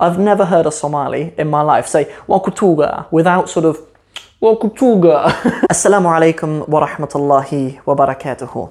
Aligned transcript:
I've 0.00 0.18
never 0.18 0.44
heard 0.44 0.66
a 0.66 0.72
Somali 0.72 1.32
in 1.38 1.48
my 1.48 1.62
life 1.62 1.86
say 1.86 2.04
Wakutuga 2.28 3.06
without 3.10 3.48
sort 3.48 3.64
of 3.66 3.78
Wakutuga. 4.42 5.28
Assalamu 5.70 6.08
alaikum 6.10 6.68
wa 6.68 6.86
rahmatullahi 6.86 7.80
wa 7.86 7.94
barakatuhu. 7.94 8.70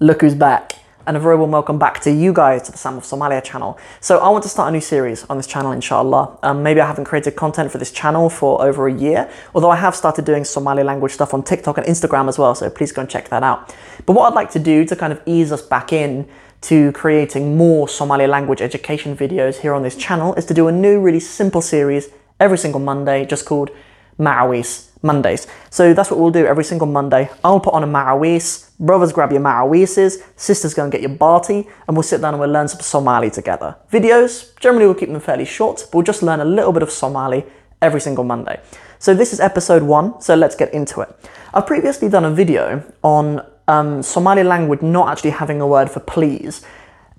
Look 0.00 0.20
who's 0.20 0.34
back. 0.34 0.72
And 1.08 1.16
a 1.16 1.20
very 1.20 1.36
warm 1.36 1.52
welcome 1.52 1.78
back 1.78 2.00
to 2.00 2.10
you 2.10 2.32
guys 2.32 2.62
to 2.64 2.72
the 2.72 2.78
Sam 2.78 2.96
of 2.96 3.04
Somalia 3.04 3.40
channel. 3.40 3.78
So 4.00 4.18
I 4.18 4.28
want 4.28 4.42
to 4.42 4.48
start 4.48 4.70
a 4.70 4.72
new 4.72 4.80
series 4.80 5.22
on 5.26 5.36
this 5.36 5.46
channel, 5.46 5.70
inshallah. 5.70 6.36
Um, 6.42 6.64
maybe 6.64 6.80
I 6.80 6.86
haven't 6.88 7.04
created 7.04 7.36
content 7.36 7.70
for 7.70 7.78
this 7.78 7.92
channel 7.92 8.28
for 8.28 8.60
over 8.60 8.88
a 8.88 8.92
year, 8.92 9.30
although 9.54 9.70
I 9.70 9.76
have 9.76 9.94
started 9.94 10.24
doing 10.24 10.42
Somali 10.42 10.82
language 10.82 11.12
stuff 11.12 11.32
on 11.32 11.44
TikTok 11.44 11.78
and 11.78 11.86
Instagram 11.86 12.28
as 12.28 12.40
well, 12.40 12.56
so 12.56 12.68
please 12.70 12.90
go 12.90 13.02
and 13.02 13.08
check 13.08 13.28
that 13.28 13.44
out. 13.44 13.72
But 14.04 14.14
what 14.14 14.26
I'd 14.26 14.34
like 14.34 14.50
to 14.50 14.58
do 14.58 14.84
to 14.84 14.96
kind 14.96 15.12
of 15.12 15.22
ease 15.26 15.52
us 15.52 15.62
back 15.62 15.92
in 15.92 16.28
to 16.62 16.90
creating 16.90 17.56
more 17.56 17.88
Somali 17.88 18.26
language 18.26 18.60
education 18.60 19.16
videos 19.16 19.60
here 19.60 19.74
on 19.74 19.84
this 19.84 19.94
channel 19.94 20.34
is 20.34 20.44
to 20.46 20.54
do 20.54 20.66
a 20.66 20.72
new, 20.72 21.00
really 21.00 21.20
simple 21.20 21.62
series 21.62 22.08
every 22.40 22.58
single 22.58 22.80
Monday, 22.80 23.24
just 23.24 23.46
called 23.46 23.70
Ma'awis 24.18 24.88
Mondays. 25.02 25.46
So 25.70 25.94
that's 25.94 26.10
what 26.10 26.18
we'll 26.18 26.30
do 26.30 26.46
every 26.46 26.64
single 26.64 26.86
Monday. 26.86 27.30
I'll 27.44 27.60
put 27.60 27.74
on 27.74 27.84
a 27.84 27.86
Ma'awis, 27.86 28.70
brothers 28.78 29.12
grab 29.12 29.30
your 29.30 29.40
Ma'awises, 29.40 30.22
sisters 30.36 30.74
go 30.74 30.82
and 30.82 30.92
get 30.92 31.00
your 31.00 31.10
Barti, 31.10 31.68
and 31.86 31.96
we'll 31.96 32.02
sit 32.02 32.20
down 32.20 32.34
and 32.34 32.40
we'll 32.40 32.50
learn 32.50 32.68
some 32.68 32.80
Somali 32.80 33.30
together. 33.30 33.76
Videos, 33.92 34.58
generally 34.58 34.86
we'll 34.86 34.94
keep 34.94 35.10
them 35.10 35.20
fairly 35.20 35.44
short, 35.44 35.82
but 35.86 35.94
we'll 35.94 36.04
just 36.04 36.22
learn 36.22 36.40
a 36.40 36.44
little 36.44 36.72
bit 36.72 36.82
of 36.82 36.90
Somali 36.90 37.44
every 37.82 38.00
single 38.00 38.24
Monday. 38.24 38.60
So 38.98 39.14
this 39.14 39.32
is 39.32 39.40
episode 39.40 39.82
one, 39.82 40.20
so 40.20 40.34
let's 40.34 40.56
get 40.56 40.72
into 40.72 41.02
it. 41.02 41.14
I've 41.52 41.66
previously 41.66 42.08
done 42.08 42.24
a 42.24 42.30
video 42.30 42.82
on 43.02 43.46
um, 43.68 44.02
Somali 44.02 44.42
language 44.42 44.82
not 44.82 45.08
actually 45.08 45.30
having 45.30 45.60
a 45.60 45.66
word 45.66 45.90
for 45.90 46.00
please, 46.00 46.64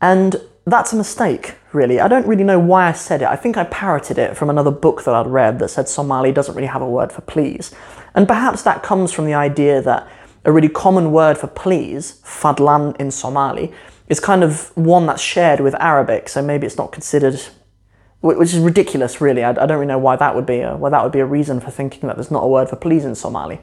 and 0.02 0.36
that's 0.68 0.92
a 0.92 0.98
mistake, 0.98 1.56
really. 1.72 2.00
I 2.00 2.10
don't 2.10 2.28
really 2.28 2.44
know 2.44 2.60
why 2.60 2.90
I 2.90 2.92
said 2.92 3.22
it. 3.22 3.28
I 3.28 3.38
think 3.38 3.56
I 3.56 3.64
parroted 3.64 4.18
it 4.18 4.36
from 4.36 4.50
another 4.50 4.70
book 4.70 5.06
that 5.06 5.16
I'd 5.16 5.28
read 5.28 5.60
that 5.60 5.70
said 5.70 5.88
Somali 5.88 6.34
doesn't 6.34 6.56
really 6.56 6.68
have 6.68 6.82
a 6.82 6.90
word 6.90 7.12
for 7.12 7.22
please. 7.22 7.74
And 8.14 8.28
perhaps 8.28 8.64
that 8.64 8.84
comes 8.84 9.14
from 9.14 9.26
the 9.26 9.34
idea 9.34 9.82
that 9.82 10.08
a 10.44 10.52
really 10.52 10.70
common 10.70 11.14
word 11.14 11.38
for 11.38 11.48
please, 11.48 12.22
fadlan 12.24 12.96
in 12.98 13.12
Somali, 13.12 13.72
is 14.10 14.20
kind 14.20 14.44
of 14.44 14.76
one 14.76 15.06
that's 15.06 15.22
shared 15.22 15.62
with 15.62 15.74
Arabic, 15.76 16.28
so 16.28 16.42
maybe 16.42 16.68
it's 16.68 16.78
not 16.78 16.92
considered 16.92 17.42
which 18.22 18.54
is 18.54 18.60
ridiculous, 18.60 19.22
really. 19.22 19.44
I, 19.44 19.54
don't 19.54 19.72
really 19.72 19.86
know 19.86 19.98
why 20.00 20.16
that 20.16 20.36
would 20.36 20.46
be 20.46 20.60
a, 20.62 20.76
why 20.76 20.90
that 20.90 21.04
would 21.04 21.12
be 21.12 21.20
a 21.20 21.26
reason 21.26 21.60
for 21.60 21.72
thinking 21.72 22.08
that 22.08 22.16
there's 22.16 22.32
not 22.32 22.44
a 22.44 22.48
word 22.48 22.70
for 22.70 22.76
please 22.76 23.06
in 23.06 23.16
Somali. 23.16 23.60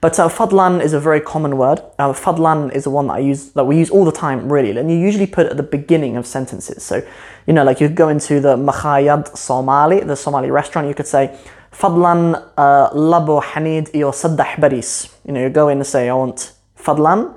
But 0.00 0.18
uh, 0.18 0.30
fadlan 0.30 0.82
is 0.82 0.94
a 0.94 1.00
very 1.00 1.20
common 1.20 1.58
word. 1.58 1.82
Uh, 1.98 2.14
fadlan 2.14 2.72
is 2.74 2.84
the 2.84 2.90
one 2.90 3.08
that 3.08 3.14
I 3.14 3.18
use 3.18 3.50
that 3.52 3.64
we 3.64 3.76
use 3.76 3.90
all 3.90 4.06
the 4.06 4.12
time, 4.12 4.50
really, 4.50 4.76
and 4.78 4.90
you 4.90 4.96
usually 4.96 5.26
put 5.26 5.44
it 5.46 5.50
at 5.50 5.58
the 5.58 5.62
beginning 5.62 6.16
of 6.16 6.26
sentences. 6.26 6.82
So, 6.82 7.06
you 7.46 7.52
know, 7.52 7.64
like 7.64 7.80
you 7.80 7.88
go 7.88 8.08
into 8.08 8.40
the 8.40 8.56
Makhayad 8.56 9.36
Somali, 9.36 10.00
the 10.00 10.16
Somali 10.16 10.50
restaurant, 10.50 10.88
you 10.88 10.94
could 10.94 11.06
say 11.06 11.36
fadlan 11.70 12.42
uh, 12.56 12.90
labo 12.90 13.42
hanid 13.42 13.92
iyo 13.92 14.12
saddah 14.12 14.58
baris. 14.58 15.14
You 15.26 15.32
know, 15.34 15.42
you 15.42 15.50
go 15.50 15.68
in 15.68 15.78
and 15.78 15.86
say, 15.86 16.08
I 16.08 16.14
want 16.14 16.52
fadlan, 16.78 17.34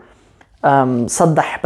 um, 0.63 1.05
saddah 1.07 1.61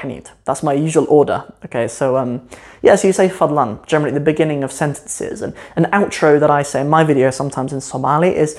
hanid. 0.00 0.30
That's 0.44 0.62
my 0.62 0.72
usual 0.72 1.06
order. 1.08 1.44
Okay, 1.64 1.88
so 1.88 2.16
um, 2.16 2.48
yeah, 2.82 2.94
so 2.94 3.08
you 3.08 3.12
say 3.12 3.28
fadlan 3.28 3.84
generally 3.86 4.10
at 4.10 4.14
the 4.14 4.20
beginning 4.20 4.64
of 4.64 4.72
sentences, 4.72 5.42
and 5.42 5.54
an 5.76 5.86
outro 5.92 6.38
that 6.38 6.50
I 6.50 6.62
say 6.62 6.80
in 6.80 6.88
my 6.88 7.04
video 7.04 7.30
sometimes 7.30 7.72
in 7.72 7.80
Somali 7.80 8.34
is 8.34 8.56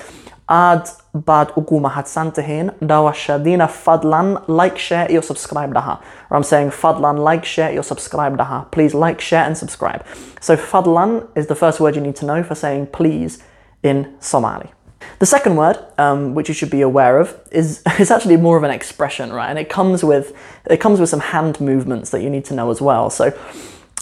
ad 0.48 0.88
bad 1.14 1.48
ugu 1.56 1.80
mahadsantihin 1.80 2.70
dawashadina 2.80 3.66
fadlan 3.66 4.46
like 4.46 4.76
share 4.78 5.08
iyo 5.08 5.22
subscribe 5.24 5.72
daha 5.72 6.02
or 6.30 6.36
I'm 6.36 6.42
saying 6.42 6.70
fadlan 6.70 7.18
like 7.24 7.46
share 7.46 7.72
iyo 7.72 7.82
subscribe 7.82 8.36
daha 8.36 8.70
please 8.70 8.92
like 8.94 9.22
share 9.22 9.44
and 9.44 9.56
subscribe. 9.56 10.04
So 10.40 10.56
fadlan 10.56 11.26
is 11.34 11.46
the 11.46 11.54
first 11.54 11.80
word 11.80 11.96
you 11.96 12.02
need 12.02 12.16
to 12.16 12.26
know 12.26 12.42
for 12.42 12.54
saying 12.54 12.88
please 12.88 13.42
in 13.82 14.14
Somali 14.20 14.70
the 15.18 15.26
second 15.26 15.56
word, 15.56 15.78
um, 15.98 16.34
which 16.34 16.48
you 16.48 16.54
should 16.54 16.70
be 16.70 16.80
aware 16.80 17.18
of, 17.18 17.38
is, 17.50 17.82
is 17.98 18.10
actually 18.10 18.36
more 18.36 18.56
of 18.56 18.62
an 18.62 18.70
expression, 18.70 19.32
right? 19.32 19.48
And 19.48 19.58
it 19.58 19.68
comes 19.68 20.04
with 20.04 20.36
it 20.70 20.80
comes 20.80 21.00
with 21.00 21.08
some 21.08 21.20
hand 21.20 21.60
movements 21.60 22.10
that 22.10 22.22
you 22.22 22.30
need 22.30 22.44
to 22.46 22.54
know 22.54 22.70
as 22.70 22.80
well. 22.80 23.10
So 23.10 23.36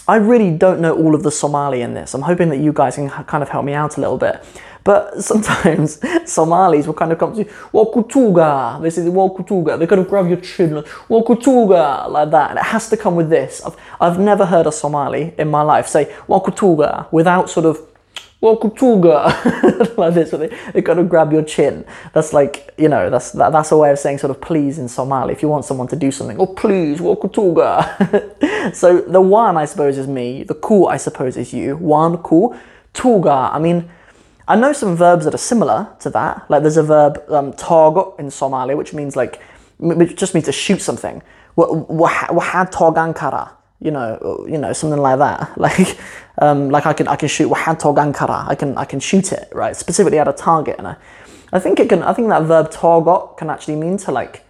I 0.07 0.17
really 0.17 0.51
don't 0.51 0.81
know 0.81 0.95
all 0.95 1.15
of 1.15 1.23
the 1.23 1.31
Somali 1.31 1.81
in 1.81 1.93
this. 1.93 2.13
I'm 2.13 2.21
hoping 2.21 2.49
that 2.49 2.57
you 2.57 2.73
guys 2.73 2.95
can 2.95 3.09
kind 3.09 3.41
of 3.41 3.49
help 3.49 3.63
me 3.63 3.73
out 3.73 3.97
a 3.97 4.01
little 4.01 4.17
bit. 4.17 4.43
But 4.83 5.23
sometimes 5.23 5.99
Somalis 6.29 6.87
will 6.87 6.93
kind 6.93 7.11
of 7.11 7.19
come 7.19 7.33
to 7.33 7.39
you, 7.39 7.45
Wakutuga. 7.73 8.81
This 8.81 8.97
is 8.97 9.05
Wakutuga. 9.05 9.79
They 9.79 9.87
kind 9.87 10.01
of 10.01 10.09
grab 10.09 10.27
your 10.27 10.41
chin, 10.41 10.71
Wakutuga, 11.09 12.09
like 12.09 12.31
that. 12.31 12.51
And 12.51 12.59
it 12.59 12.65
has 12.65 12.89
to 12.89 12.97
come 12.97 13.15
with 13.15 13.29
this. 13.29 13.61
I've, 13.65 13.77
I've 14.01 14.19
never 14.19 14.45
heard 14.45 14.67
a 14.67 14.71
Somali 14.71 15.33
in 15.37 15.49
my 15.49 15.61
life 15.61 15.87
say 15.87 16.13
Wakutuga 16.27 17.11
without 17.11 17.49
sort 17.49 17.65
of 17.65 17.79
Wakutuga 18.43 19.97
like 19.97 20.13
this. 20.13 20.31
They, 20.31 20.49
they 20.73 20.81
kind 20.81 20.99
of 20.99 21.07
grab 21.07 21.31
your 21.31 21.43
chin. 21.43 21.85
That's 22.13 22.33
like, 22.33 22.73
you 22.77 22.89
know, 22.89 23.09
that's 23.09 23.31
that, 23.31 23.53
that's 23.53 23.71
a 23.71 23.77
way 23.77 23.89
of 23.89 23.97
saying 23.97 24.17
sort 24.17 24.31
of 24.31 24.41
please 24.41 24.77
in 24.77 24.87
Somali. 24.87 25.33
If 25.33 25.41
you 25.41 25.47
want 25.47 25.65
someone 25.65 25.87
to 25.87 25.95
do 25.95 26.11
something, 26.11 26.37
oh 26.39 26.47
please, 26.47 26.99
Wakutuga. 26.99 28.75
so 28.75 29.01
the 29.01 29.21
one, 29.21 29.57
I 29.57 29.65
suppose, 29.65 29.97
is 29.97 30.07
me. 30.07 30.43
The 30.43 30.55
ku, 30.55 30.85
I 30.85 30.97
suppose, 30.97 31.37
is 31.37 31.53
you. 31.53 31.77
One 31.77 32.17
ku. 32.17 32.53
Tuga, 32.93 33.51
I 33.51 33.59
mean, 33.59 33.89
I 34.47 34.55
know 34.55 34.73
some 34.73 34.95
verbs 34.95 35.25
that 35.25 35.33
are 35.33 35.39
similar 35.39 35.87
to 36.01 36.09
that. 36.11 36.49
Like 36.49 36.61
there's 36.61 36.77
a 36.77 36.83
verb 36.83 37.23
um, 37.29 37.53
targo 37.53 38.15
in 38.19 38.29
Somali, 38.29 38.75
which 38.75 38.93
means 38.93 39.15
like, 39.15 39.41
which 39.79 40.15
just 40.15 40.33
means 40.33 40.45
to 40.45 40.51
shoot 40.51 40.81
something. 40.81 41.21
Wahad 41.57 42.71
togankara, 42.71 43.51
you 43.83 43.91
know, 43.91 44.45
you 44.49 44.57
know, 44.57 44.73
something 44.73 44.99
like 44.99 45.19
that. 45.19 45.51
Like, 45.57 45.97
um, 46.39 46.69
like 46.69 46.85
I 46.85 46.93
can 46.93 47.07
I 47.07 47.15
can 47.15 47.27
shoot 47.27 47.49
wahad 47.49 47.79
togankara. 47.79 48.47
I 48.47 48.55
can 48.55 48.77
I 48.77 48.85
can 48.85 48.99
shoot 48.99 49.31
it 49.31 49.49
right 49.53 49.75
specifically 49.75 50.19
at 50.19 50.27
a 50.27 50.33
target, 50.33 50.75
and 50.77 50.87
I, 50.87 50.95
I 51.51 51.59
think 51.59 51.79
it 51.79 51.89
can. 51.89 52.01
I 52.03 52.13
think 52.13 52.29
that 52.29 52.43
verb 52.43 52.71
targot 52.71 53.37
can 53.37 53.49
actually 53.49 53.75
mean 53.75 53.97
to 53.97 54.11
like, 54.11 54.43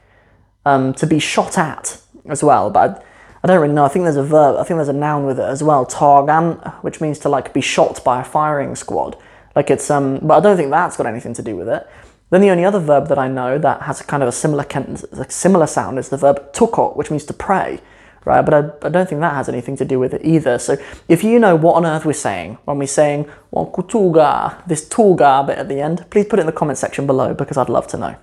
um, 0.66 0.94
to 0.94 1.06
be 1.06 1.20
shot 1.20 1.58
at 1.58 2.02
as 2.30 2.44
well. 2.44 2.70
But 2.70 2.90
I, 2.90 3.04
I 3.44 3.48
don't 3.48 3.62
really 3.62 3.74
know. 3.74 3.86
I 3.86 3.90
think 3.90 4.06
there's 4.06 4.16
a 4.16 4.24
verb. 4.24 4.56
I 4.56 4.64
think 4.64 4.78
there's 4.78 4.88
a 4.88 4.94
noun 4.94 5.26
with 5.26 5.40
it 5.40 5.46
as 5.46 5.62
well. 5.62 5.86
Targan, 5.86 6.74
which 6.84 7.02
means 7.02 7.20
to 7.20 7.30
like 7.30 7.54
be 7.54 7.62
shot 7.62 8.04
by 8.04 8.22
a 8.22 8.24
firing 8.24 8.76
squad. 8.76 9.18
Like 9.56 9.70
it's 9.70 9.92
um, 9.92 10.20
but 10.22 10.38
I 10.38 10.40
don't 10.40 10.58
think 10.58 10.72
that's 10.72 10.96
got 10.98 11.06
anything 11.06 11.34
to 11.36 11.44
do 11.44 11.56
with 11.56 11.68
it. 11.68 11.88
Then 12.30 12.42
the 12.42 12.50
only 12.50 12.66
other 12.66 12.80
verb 12.80 13.10
that 13.10 13.20
I 13.20 13.28
know 13.28 13.60
that 13.60 13.84
has 13.84 14.02
a 14.02 14.04
kind 14.04 14.24
of 14.24 14.30
a 14.30 14.32
similar 14.32 14.66
a 15.12 15.30
similar 15.30 15.68
sound 15.68 16.00
is 16.00 16.10
the 16.10 16.18
verb 16.18 16.54
tukot, 16.54 16.96
which 16.96 17.12
means 17.12 17.26
to 17.26 17.34
pray, 17.34 17.80
right? 18.26 18.42
But 18.42 18.54
I, 18.54 18.88
I, 18.88 18.90
don't 18.90 19.08
think 19.08 19.22
that 19.22 19.34
has 19.34 19.50
anything 19.50 19.78
to 19.78 19.86
do 19.86 20.00
with 20.00 20.14
it 20.14 20.22
either. 20.24 20.58
So 20.60 20.78
if 21.08 21.24
you 21.24 21.40
know 21.40 21.56
what 21.56 21.76
on 21.76 21.86
earth 21.86 22.06
we're 22.06 22.14
saying 22.14 22.58
when 22.66 22.78
we're 22.78 22.88
saying 22.88 23.30
well 23.52 23.68
kutuga, 23.68 24.66
this 24.68 24.88
tuga 24.88 25.46
bit 25.46 25.58
at 25.58 25.70
the 25.70 25.80
end, 25.80 26.06
please 26.10 26.26
put 26.26 26.40
it 26.40 26.42
in 26.42 26.46
the 26.46 26.54
comment 26.54 26.78
section 26.78 27.06
below 27.06 27.34
because 27.34 27.58
I'd 27.58 27.70
love 27.70 27.88
to 27.88 27.98
know. 27.98 28.16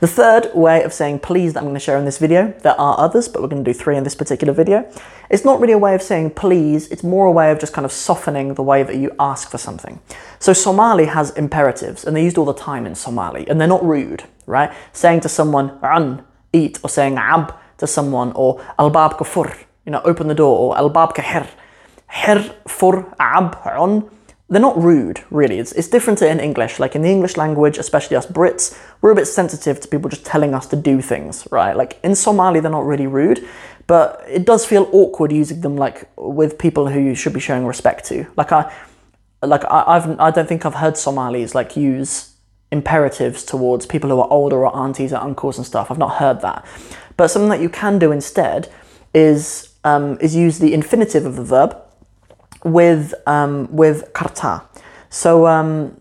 The 0.00 0.06
third 0.06 0.50
way 0.54 0.82
of 0.82 0.92
saying 0.92 1.20
please 1.20 1.52
that 1.52 1.60
I'm 1.60 1.64
going 1.64 1.74
to 1.74 1.80
share 1.80 1.98
in 1.98 2.04
this 2.04 2.18
video, 2.18 2.54
there 2.62 2.78
are 2.80 2.98
others, 2.98 3.28
but 3.28 3.42
we're 3.42 3.48
going 3.48 3.64
to 3.64 3.72
do 3.72 3.76
three 3.76 3.96
in 3.96 4.04
this 4.04 4.14
particular 4.14 4.52
video. 4.52 4.88
It's 5.30 5.44
not 5.44 5.60
really 5.60 5.72
a 5.72 5.78
way 5.78 5.94
of 5.94 6.02
saying 6.02 6.30
please, 6.30 6.88
it's 6.88 7.02
more 7.02 7.26
a 7.26 7.32
way 7.32 7.50
of 7.50 7.58
just 7.58 7.72
kind 7.72 7.84
of 7.84 7.90
softening 7.90 8.54
the 8.54 8.62
way 8.62 8.82
that 8.82 8.96
you 8.96 9.10
ask 9.18 9.50
for 9.50 9.58
something. 9.58 10.00
So 10.38 10.52
Somali 10.52 11.06
has 11.06 11.30
imperatives, 11.30 12.04
and 12.04 12.14
they're 12.14 12.22
used 12.22 12.38
all 12.38 12.44
the 12.44 12.54
time 12.54 12.86
in 12.86 12.94
Somali, 12.94 13.48
and 13.48 13.60
they're 13.60 13.66
not 13.66 13.84
rude, 13.84 14.24
right? 14.46 14.72
Saying 14.92 15.20
to 15.20 15.28
someone, 15.28 15.78
an, 15.82 16.24
eat, 16.52 16.78
or 16.84 16.88
saying 16.88 17.16
ab 17.16 17.54
to 17.78 17.86
someone, 17.86 18.32
or 18.32 18.64
albab 18.78 19.18
kafur, 19.18 19.56
you 19.84 19.92
know, 19.92 20.02
open 20.04 20.28
the 20.28 20.34
door, 20.34 20.58
or 20.58 20.76
albab 20.76 21.14
kahir. 21.14 21.48
Hir, 22.08 22.54
fur, 22.68 23.12
ab, 23.18 23.56
on 23.64 24.08
they're 24.48 24.60
not 24.60 24.80
rude, 24.80 25.22
really. 25.30 25.58
It's, 25.58 25.72
it's 25.72 25.88
different 25.88 26.20
in 26.20 26.38
English. 26.38 26.78
Like 26.78 26.94
in 26.94 27.02
the 27.02 27.08
English 27.08 27.36
language, 27.36 27.78
especially 27.78 28.16
us 28.16 28.26
Brits, 28.26 28.78
we're 29.00 29.10
a 29.10 29.14
bit 29.14 29.26
sensitive 29.26 29.80
to 29.80 29.88
people 29.88 30.10
just 30.10 30.24
telling 30.26 30.54
us 30.54 30.66
to 30.68 30.76
do 30.76 31.00
things, 31.00 31.48
right? 31.50 31.74
Like 31.74 31.98
in 32.04 32.14
Somali, 32.14 32.60
they're 32.60 32.70
not 32.70 32.84
really 32.84 33.06
rude, 33.06 33.46
but 33.86 34.22
it 34.28 34.44
does 34.44 34.66
feel 34.66 34.88
awkward 34.92 35.32
using 35.32 35.62
them 35.62 35.76
like 35.76 36.10
with 36.16 36.58
people 36.58 36.88
who 36.88 37.00
you 37.00 37.14
should 37.14 37.32
be 37.32 37.40
showing 37.40 37.66
respect 37.66 38.04
to. 38.06 38.26
Like 38.36 38.52
I, 38.52 38.72
like 39.42 39.64
I, 39.64 39.84
I've, 39.86 40.20
I 40.20 40.30
don't 40.30 40.48
think 40.48 40.66
I've 40.66 40.74
heard 40.74 40.96
Somalis 40.98 41.54
like 41.54 41.76
use 41.76 42.34
imperatives 42.70 43.44
towards 43.44 43.86
people 43.86 44.10
who 44.10 44.20
are 44.20 44.30
older 44.30 44.66
or 44.66 44.76
aunties 44.76 45.12
or 45.12 45.18
uncles 45.18 45.56
and 45.56 45.66
stuff. 45.66 45.90
I've 45.90 45.98
not 45.98 46.16
heard 46.16 46.42
that. 46.42 46.66
But 47.16 47.28
something 47.28 47.50
that 47.50 47.60
you 47.60 47.68
can 47.68 47.98
do 47.98 48.12
instead 48.12 48.70
is 49.14 49.74
um, 49.84 50.18
is 50.20 50.34
use 50.34 50.58
the 50.58 50.74
infinitive 50.74 51.24
of 51.26 51.36
the 51.36 51.44
verb 51.44 51.76
with 52.64 53.14
um, 53.26 53.68
with 53.70 54.12
karta. 54.12 54.62
So 55.10 55.46
um, 55.46 56.00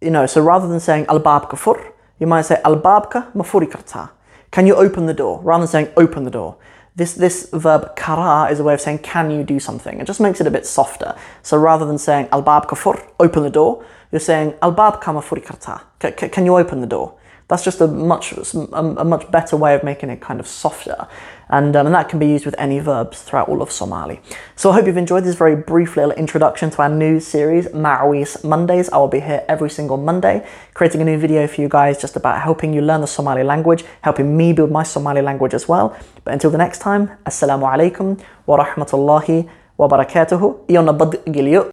you 0.00 0.10
know, 0.10 0.26
so 0.26 0.40
rather 0.42 0.68
than 0.68 0.80
saying 0.80 1.06
al 1.08 1.20
kafur, 1.20 1.92
you 2.20 2.26
might 2.26 2.42
say 2.42 2.60
al 2.64 2.80
mafuri 2.80 3.70
karta. 3.70 4.10
Can 4.50 4.66
you 4.66 4.74
open 4.74 5.06
the 5.06 5.14
door? 5.14 5.40
Rather 5.42 5.62
than 5.62 5.68
saying 5.68 5.88
open 5.96 6.24
the 6.24 6.30
door. 6.30 6.56
This 6.94 7.14
this 7.14 7.50
verb 7.52 7.96
kara 7.96 8.50
is 8.50 8.60
a 8.60 8.64
way 8.64 8.72
of 8.72 8.80
saying 8.80 9.00
can 9.00 9.30
you 9.30 9.42
do 9.42 9.58
something. 9.58 9.98
It 10.00 10.06
just 10.06 10.20
makes 10.20 10.40
it 10.40 10.46
a 10.46 10.50
bit 10.50 10.64
softer. 10.64 11.14
So 11.42 11.58
rather 11.58 11.84
than 11.84 11.98
saying 11.98 12.28
al 12.32 12.42
kafur, 12.42 13.10
open 13.18 13.42
the 13.42 13.50
door, 13.50 13.84
you're 14.12 14.20
saying 14.20 14.54
al 14.62 14.74
mafuri 14.74 15.44
karta. 15.44 15.82
Can 16.28 16.44
you 16.44 16.56
open 16.56 16.80
the 16.80 16.86
door? 16.86 17.18
That's 17.48 17.64
just 17.64 17.80
a 17.80 17.86
much 17.86 18.32
a, 18.72 19.04
much 19.04 19.30
better 19.30 19.56
way 19.56 19.74
of 19.74 19.84
making 19.84 20.10
it 20.10 20.20
kind 20.20 20.40
of 20.40 20.46
softer. 20.46 21.06
and, 21.48 21.76
um, 21.76 21.86
and 21.86 21.94
that 21.94 22.08
can 22.08 22.18
be 22.18 22.26
used 22.26 22.44
with 22.44 22.54
any 22.58 22.78
verbs 22.80 23.22
throughout 23.22 23.48
all 23.48 23.62
of 23.62 23.70
Somali. 23.70 24.20
So 24.56 24.70
I 24.70 24.74
hope 24.74 24.86
you've 24.86 24.96
enjoyed 24.96 25.24
this 25.24 25.36
very 25.36 25.54
brief 25.54 25.96
little 25.96 26.12
introduction 26.12 26.70
to 26.70 26.82
our 26.82 26.88
new 26.88 27.20
series, 27.20 27.68
Ma'awis 27.68 28.42
Mondays. 28.44 28.88
I 28.90 28.98
will 28.98 29.08
be 29.08 29.20
here 29.20 29.44
every 29.48 29.70
single 29.70 29.96
Monday, 29.96 30.46
creating 30.74 31.02
a 31.02 31.04
new 31.04 31.18
video 31.18 31.46
for 31.46 31.60
you 31.60 31.68
guys 31.68 32.00
just 32.00 32.16
about 32.16 32.40
helping 32.42 32.72
you 32.74 32.82
learn 32.82 33.00
the 33.00 33.06
Somali 33.06 33.42
language, 33.44 33.84
helping 34.02 34.36
me 34.36 34.52
build 34.52 34.70
my 34.70 34.82
Somali 34.82 35.22
language 35.22 35.54
as 35.54 35.68
well. 35.68 35.96
But 36.24 36.34
until 36.34 36.50
the 36.50 36.58
next 36.58 36.80
time, 36.80 37.10
Assalamu 37.24 37.62
alaikum 37.72 38.20
wa 38.46 38.64
rahmatullahi 38.64 39.48
wa 39.78 39.88
barakatuhu. 39.88 40.64
Iyo 40.68 40.82
nabad 40.82 41.18
geliyo. 41.26 41.70